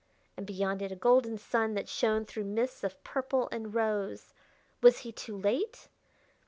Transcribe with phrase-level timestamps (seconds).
[0.35, 4.33] and beyond it a golden sun that shone through mists of purple and rose!
[4.81, 5.89] Was he too late?